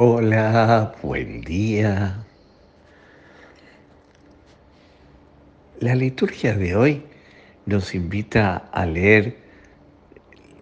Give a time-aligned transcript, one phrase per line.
[0.00, 2.24] Hola, buen día.
[5.80, 7.02] La liturgia de hoy
[7.66, 9.38] nos invita a leer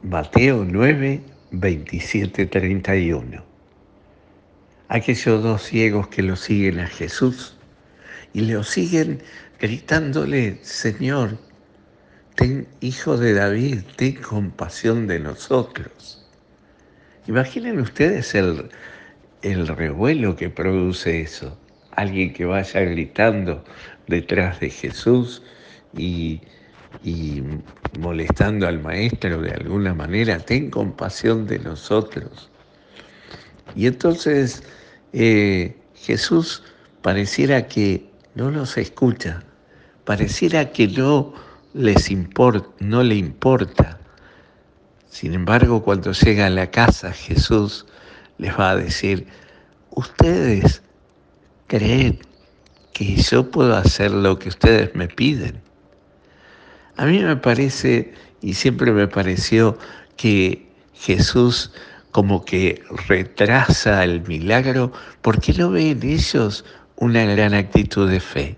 [0.03, 1.21] Mateo 9,
[1.51, 3.45] 27, 31.
[4.89, 7.59] Aquellos dos ciegos que lo siguen a Jesús
[8.33, 9.23] y lo siguen
[9.61, 11.37] gritándole, Señor,
[12.37, 16.27] ten, hijo de David, ten compasión de nosotros.
[17.27, 18.71] Imaginen ustedes el,
[19.53, 21.57] el revuelo que produce eso.
[21.93, 23.65] Alguien que vaya gritando
[24.09, 25.43] detrás de Jesús
[25.97, 26.41] y,
[28.01, 32.51] molestando al maestro de alguna manera, ten compasión de nosotros.
[33.77, 34.65] Y entonces
[35.13, 36.65] eh, Jesús
[37.03, 39.45] pareciera que no los escucha,
[40.05, 41.35] pareciera que no
[41.73, 44.01] les importa, no le importa.
[45.09, 47.87] Sin embargo, cuando llega a la casa, Jesús
[48.39, 49.27] les va a decir,
[49.91, 50.83] ustedes
[51.67, 52.19] creen
[52.93, 55.61] que yo puedo hacer lo que ustedes me piden.
[56.97, 59.79] A mí me parece, y siempre me pareció,
[60.17, 61.73] que Jesús
[62.11, 66.65] como que retrasa el milagro porque no ve en ellos
[66.97, 68.57] una gran actitud de fe.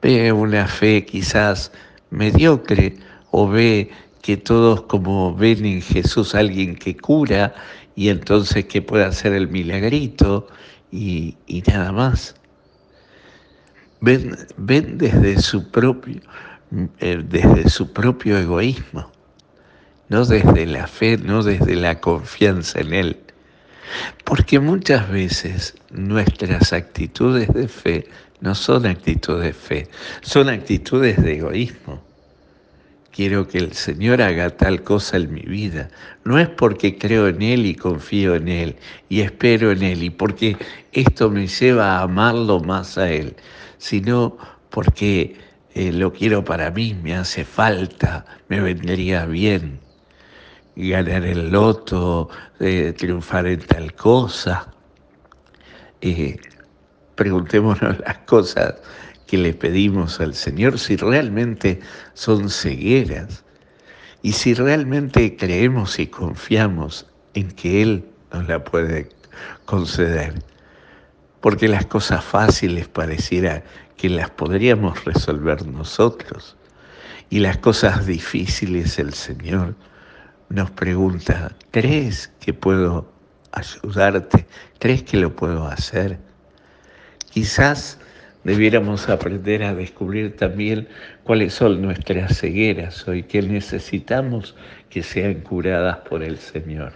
[0.00, 1.70] Ve una fe quizás
[2.08, 2.96] mediocre
[3.30, 3.90] o ve
[4.22, 7.54] que todos como ven en Jesús alguien que cura
[7.96, 10.46] y entonces que pueda hacer el milagrito
[10.90, 12.34] y, nada más.
[14.00, 16.20] Ven, ven, desde, su propio,
[17.00, 19.10] eh, desde su propio egoísmo,
[20.08, 23.20] no desde la fe, no desde la confianza en Él.
[24.24, 28.08] Porque muchas veces nuestras actitudes de fe
[28.40, 29.88] no son actitudes de fe,
[30.22, 32.02] son actitudes de egoísmo
[33.14, 35.88] quiero que el Señor haga tal cosa en mi vida.
[36.24, 38.76] No es porque creo en Él y confío en Él
[39.08, 40.56] y espero en Él y porque
[40.92, 43.36] esto me lleva a amarlo más a Él,
[43.78, 44.36] sino
[44.70, 45.36] porque
[45.74, 49.78] eh, lo quiero para mí, me hace falta, me vendría bien
[50.74, 52.28] ganar el loto,
[52.58, 54.72] eh, triunfar en tal cosa.
[56.00, 56.36] Eh,
[57.14, 58.74] preguntémonos las cosas
[59.34, 61.80] que le pedimos al Señor si realmente
[62.12, 63.42] son cegueras
[64.22, 69.08] y si realmente creemos y confiamos en que Él nos la puede
[69.64, 70.34] conceder.
[71.40, 73.64] Porque las cosas fáciles pareciera
[73.96, 76.56] que las podríamos resolver nosotros
[77.28, 79.74] y las cosas difíciles el Señor
[80.48, 83.12] nos pregunta, ¿crees que puedo
[83.50, 84.46] ayudarte?
[84.78, 86.20] ¿Crees que lo puedo hacer?
[87.32, 87.98] Quizás
[88.44, 90.86] debiéramos aprender a descubrir también
[91.24, 94.54] cuáles son nuestras cegueras hoy, que necesitamos
[94.90, 96.92] que sean curadas por el Señor.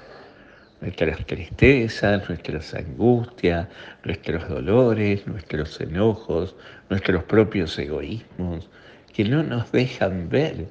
[0.81, 3.67] Nuestras tristezas, nuestras angustias,
[4.05, 6.55] nuestros dolores, nuestros enojos,
[6.89, 8.69] nuestros propios egoísmos,
[9.13, 10.67] que no nos dejan ver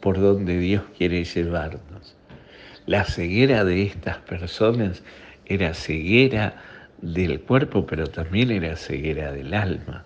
[0.00, 2.16] por donde Dios quiere llevarnos.
[2.86, 5.04] La ceguera de estas personas
[5.46, 6.56] era ceguera
[7.02, 10.04] del cuerpo, pero también era ceguera del alma.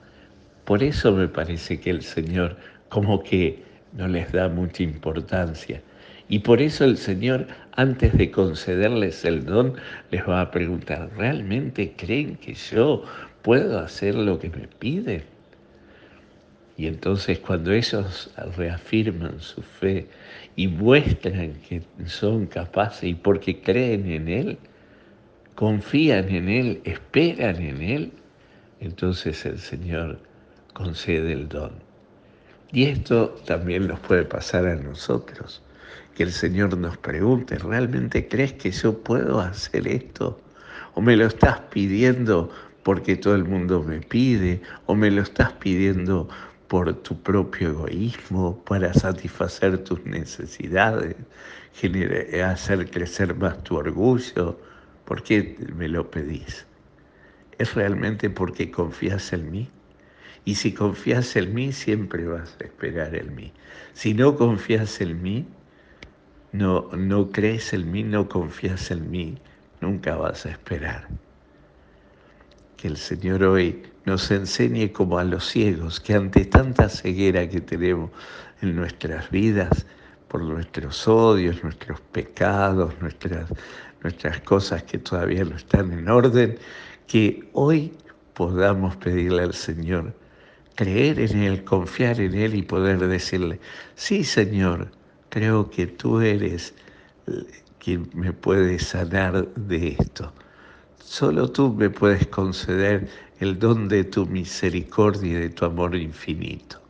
[0.65, 2.57] Por eso me parece que el Señor
[2.89, 3.63] como que
[3.93, 5.81] no les da mucha importancia.
[6.29, 7.47] Y por eso el Señor,
[7.77, 9.75] antes de concederles el don,
[10.11, 13.05] les va a preguntar, ¿realmente creen que yo
[13.43, 15.23] puedo hacer lo que me piden?
[16.77, 20.09] Y entonces cuando ellos reafirman su fe
[20.57, 24.59] y muestran que son capaces y porque creen en Él,
[25.57, 28.13] confían en Él, esperan en Él,
[28.79, 30.21] entonces el Señor
[30.75, 31.73] concede el don.
[32.71, 35.63] Y esto también nos puede pasar a nosotros,
[36.15, 40.39] que el Señor nos pregunte, ¿realmente crees que yo puedo hacer esto?
[40.95, 42.51] ¿O me lo estás pidiendo
[42.83, 44.61] porque todo el mundo me pide?
[44.85, 46.29] ¿O me lo estás pidiendo
[46.69, 51.17] por tu propio egoísmo, para satisfacer tus necesidades,
[52.45, 54.59] hacer crecer más tu orgullo?
[55.07, 56.67] ¿Por qué me lo pedís?
[57.59, 59.71] ¿Es realmente porque confías en mí?
[60.45, 63.53] Y si confías en mí, siempre vas a esperar en mí.
[63.95, 65.47] Si no confías en mí,
[66.53, 69.39] no, no crees en mí, no confías en mí,
[69.81, 71.09] nunca vas a esperar.
[72.77, 77.61] Que el Señor hoy nos enseñe como a los ciegos, que ante tanta ceguera que
[77.61, 78.11] tenemos
[78.61, 79.87] en nuestras vidas,
[80.29, 83.49] por nuestros odios, nuestros pecados, nuestras
[84.03, 86.59] nuestras cosas que todavía no están en orden,
[87.07, 87.93] que hoy
[88.35, 90.15] podamos pedirle al Señor,
[90.75, 93.61] creer en Él, confiar en Él y poder decirle,
[93.95, 94.91] sí Señor,
[95.31, 96.75] creo que tú eres
[97.79, 100.33] quien me puede sanar de esto.
[100.99, 103.09] Solo tú me puedes conceder
[103.39, 106.86] el don de tu misericordia y de tu amor infinito.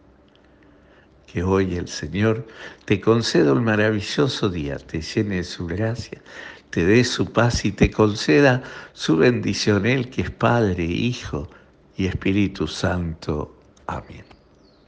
[1.26, 2.46] Que hoy el Señor
[2.84, 6.23] te conceda un maravilloso día, te llene de su gracia,
[6.70, 8.62] te dé su paz y te conceda
[8.93, 11.49] su bendición, Él que es Padre, Hijo
[11.96, 13.56] y Espíritu Santo.
[13.87, 14.36] Amén.